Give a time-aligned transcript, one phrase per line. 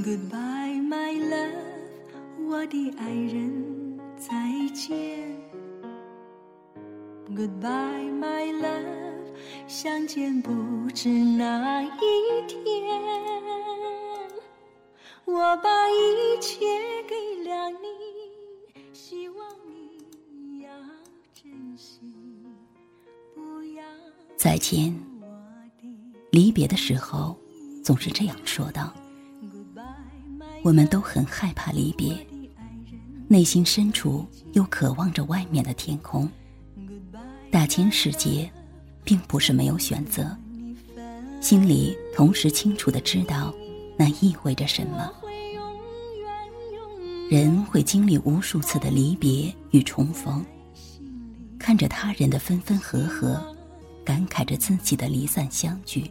[0.00, 4.30] Goodbye, my love，我的爱人，再
[4.72, 5.36] 见。
[7.34, 9.34] Goodbye, my love，
[9.66, 10.52] 相见不
[10.94, 11.90] 知哪一
[12.46, 12.58] 天。
[15.24, 16.64] 我把一切
[17.08, 17.76] 给了你，
[18.92, 20.70] 希望你要
[21.34, 22.00] 珍惜，
[23.34, 23.82] 不要
[24.36, 24.94] 再见。
[26.30, 27.36] 离别的时候，
[27.82, 28.94] 总是这样说道。
[30.62, 32.14] 我们都很害怕离别，
[33.28, 36.28] 内心深处又渴望着外面的天空。
[37.50, 38.50] 大千世界，
[39.04, 40.36] 并不是没有选择，
[41.40, 43.54] 心里同时清楚的知道，
[43.96, 45.10] 那意味着什么。
[47.30, 50.44] 人会经历无数次的离别与重逢，
[51.58, 53.54] 看着他人的分分合合，
[54.04, 56.10] 感慨着自己的离散相聚，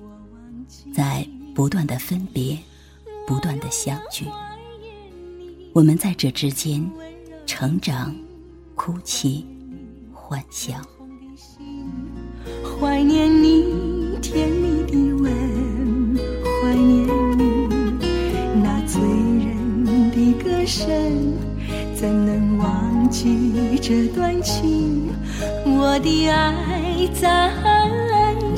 [0.93, 2.57] 在不断的分别。
[3.27, 4.25] 不断的相聚，
[5.73, 6.89] 我们在这之间
[7.45, 8.15] 成长、
[8.73, 9.45] 哭泣、
[10.13, 10.75] 欢笑。
[12.63, 13.65] 怀念你
[14.21, 15.29] 甜蜜的吻，
[16.63, 17.05] 怀念
[17.37, 17.67] 你
[18.63, 20.87] 那醉人的歌声，
[21.93, 25.09] 怎能忘记这段情？
[25.65, 27.51] 我的爱再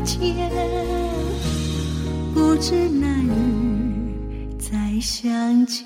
[0.03, 0.47] 见，
[2.35, 3.48] 不知哪日。
[4.99, 5.85] 再相见。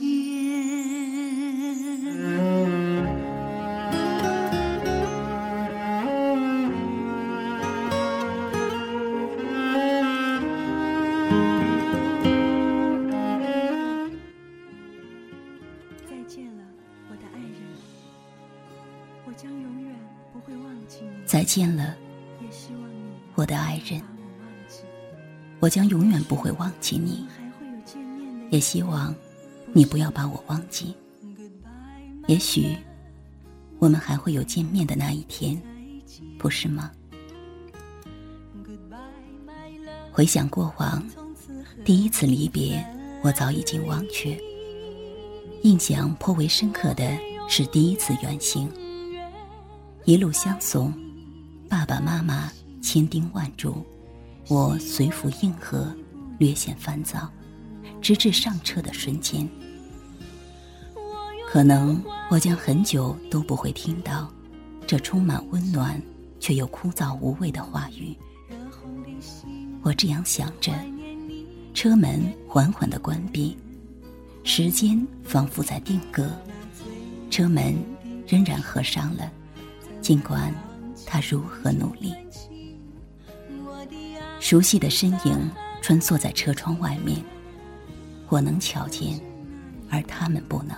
[16.10, 16.64] 再见了，
[17.08, 17.62] 我的爱人，
[19.28, 19.94] 我将永远
[20.34, 21.24] 不会忘记你。
[21.28, 21.96] 再见了，
[23.36, 24.02] 我的爱人。
[25.60, 27.28] 我将永远不会忘记你。
[28.54, 29.14] 也希望
[29.74, 30.94] 你不要把我忘记。
[32.28, 32.78] 也许
[33.80, 35.60] 我们还会有见面的那一天，
[36.38, 36.92] 不是吗？
[40.12, 41.04] 回想过往，
[41.84, 42.86] 第一次离别，
[43.24, 44.40] 我早已经忘却。
[45.64, 47.18] 印象颇为深刻的
[47.50, 48.70] 是第一次远行，
[50.06, 50.94] 一路相送，
[51.68, 52.52] 爸爸妈妈
[52.84, 53.84] 千叮万嘱，
[54.48, 55.92] 我随服应和，
[56.38, 57.28] 略显烦躁。
[58.04, 59.48] 直至上车的瞬间，
[61.48, 64.30] 可能我将很久都不会听到
[64.86, 66.00] 这充满温暖
[66.38, 68.14] 却又枯燥无味的话语。
[69.82, 70.74] 我这样想着，
[71.74, 73.56] 车门缓缓的关闭，
[74.44, 76.30] 时间仿佛在定格，
[77.32, 77.74] 车门
[78.28, 79.32] 仍然合上了，
[80.02, 80.54] 尽管
[81.06, 82.14] 他如何努力。
[84.42, 85.50] 熟悉的身影
[85.82, 87.24] 穿梭在车窗外面。
[88.30, 89.20] 我能瞧见，
[89.90, 90.76] 而他们不能。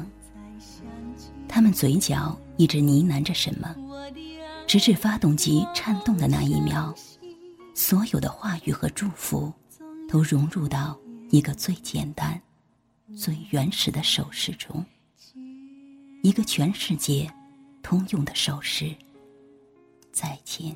[1.48, 3.74] 他们嘴角一直呢喃着什么，
[4.68, 6.94] 直至发动机颤动的那一秒，
[7.74, 9.54] 所有的话语和祝福，
[10.10, 12.42] 都融入到一个最简单、
[13.16, 14.84] 最原始的手势中，
[16.24, 17.32] 一个全世界
[17.82, 18.94] 通用的手势。
[20.12, 20.76] 再见。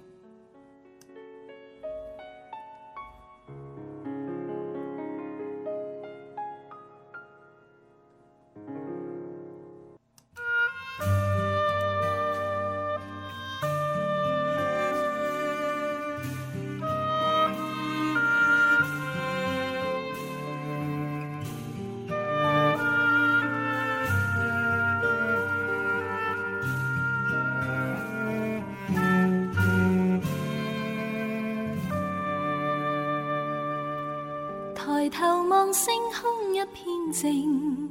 [35.10, 37.90] 抬头望星空一片静，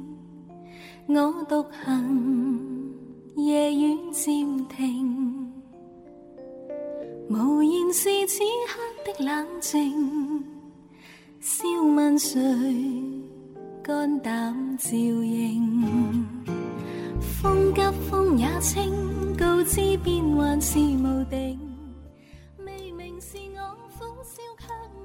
[1.07, 2.95] 我独行，
[3.35, 5.51] 夜雨渐停。
[7.29, 8.79] 无言是此刻
[9.11, 10.43] 的冷静，
[11.41, 12.39] 笑问谁
[13.83, 16.25] 肝胆照应？
[17.19, 18.93] 风急风也清，
[19.37, 21.59] 告知变幻是无定。
[22.65, 24.98] 未明是我苦笑却。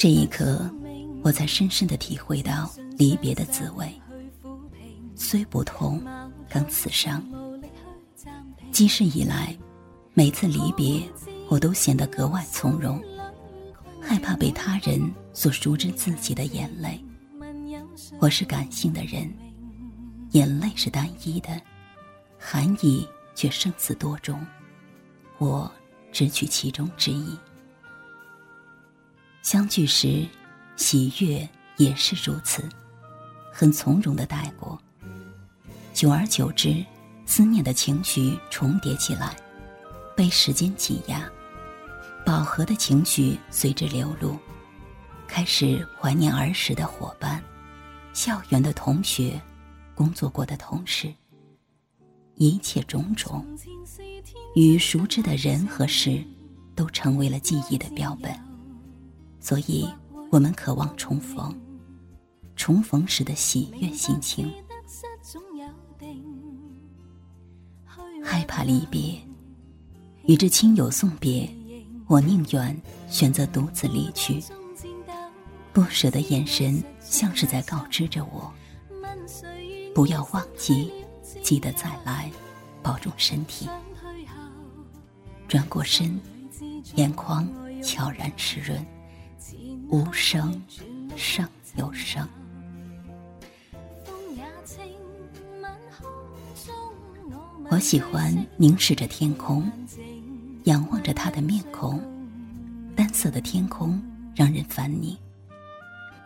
[0.00, 0.58] 这一刻，
[1.22, 3.86] 我才深深的体会到离别的滋味。
[5.14, 6.02] 虽不痛，
[6.48, 7.22] 更刺伤。
[8.72, 9.54] 今世以来，
[10.14, 11.02] 每次离别，
[11.50, 12.98] 我都显得格外从容，
[14.00, 14.98] 害怕被他人
[15.34, 16.98] 所熟知自己的眼泪。
[18.18, 19.30] 我是感性的人，
[20.30, 21.60] 眼泪是单一的，
[22.38, 24.40] 含义却生死多种，
[25.36, 25.70] 我
[26.10, 27.36] 只取其中之一。
[29.42, 30.26] 相聚时，
[30.76, 31.48] 喜悦
[31.78, 32.62] 也是如此。
[33.52, 34.80] 很从容的带过。
[35.92, 36.84] 久而久之，
[37.26, 39.34] 思念的情绪重叠起来，
[40.14, 41.28] 被时间挤压，
[42.24, 44.38] 饱和的情绪随之流露，
[45.26, 47.42] 开始怀念儿时的伙伴、
[48.12, 49.40] 校园的同学、
[49.94, 51.12] 工作过的同事。
[52.36, 53.44] 一切种种，
[54.54, 56.22] 与熟知的人和事，
[56.74, 58.49] 都成为了记忆的标本。
[59.40, 59.88] 所以，
[60.30, 61.58] 我们渴望重逢，
[62.54, 64.52] 重逢时的喜悦心情。
[68.22, 69.18] 害怕离别，
[70.24, 71.48] 与之亲友送别，
[72.06, 74.42] 我宁愿选择独自离去。
[75.72, 78.52] 不舍的眼神，像是在告知着我：
[79.94, 80.92] 不要忘记。
[81.42, 82.30] 记得再来，
[82.82, 83.68] 保重身体。
[85.48, 86.20] 转过身，
[86.96, 87.48] 眼眶
[87.82, 88.84] 悄然湿润，
[89.90, 90.62] 无声
[91.16, 92.26] 胜有声。
[97.68, 99.68] 我喜欢凝视着天空，
[100.64, 102.00] 仰望着他的面孔。
[102.94, 104.00] 单色的天空
[104.34, 105.18] 让人烦腻，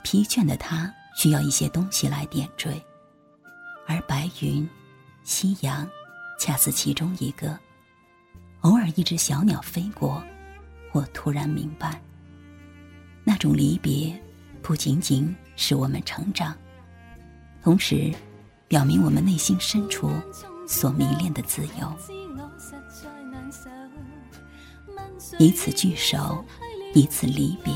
[0.02, 2.82] 疲倦的他需要一些东西来点缀，
[3.86, 4.68] 而白云。
[5.22, 5.88] 夕阳，
[6.38, 7.58] 恰似其中一个。
[8.60, 10.22] 偶尔，一只小鸟飞过，
[10.92, 11.98] 我突然明白，
[13.24, 14.14] 那种离别，
[14.62, 16.54] 不仅仅使我们成长，
[17.62, 18.12] 同时，
[18.68, 20.10] 表明我们内心深处
[20.68, 21.92] 所迷恋的自由。
[25.38, 26.44] 一次聚首，
[26.94, 27.72] 一次离别，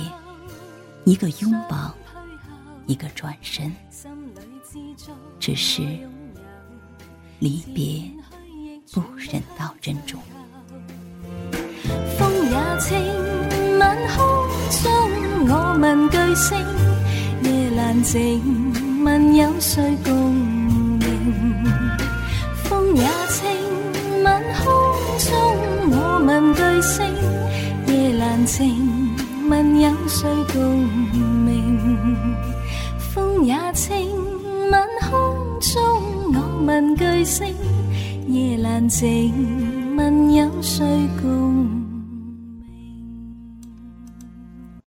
[1.04, 1.94] 一个拥抱，
[2.86, 3.74] 一个转身，
[5.40, 5.82] 只是。
[7.40, 8.02] 离别
[8.92, 10.20] 不忍到珍重。
[12.18, 12.98] 风也清，
[15.80, 16.58] 问句星，
[17.44, 18.42] 夜阑静，
[19.04, 21.64] 问有谁共鸣？
[22.64, 24.72] 风也清，晚空
[25.18, 25.30] 中
[25.92, 27.06] 我问句星，
[27.86, 28.74] 夜阑静，
[29.48, 30.82] 问有谁共
[31.44, 31.78] 鸣？
[32.98, 34.10] 风也清，
[34.72, 35.10] 晚空
[35.60, 36.34] 中。
[36.34, 37.54] 我问句星，
[38.26, 39.32] 夜阑静，
[39.96, 40.84] 问有谁
[41.22, 41.77] 共？